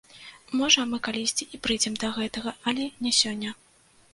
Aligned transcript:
Можа, 0.61 0.85
мы 0.93 0.99
калісьці 1.07 1.47
і 1.57 1.61
прыйдзем 1.67 1.99
да 2.05 2.11
гэтага, 2.17 2.57
але 2.73 2.89
не 3.07 3.15
сёння. 3.23 3.57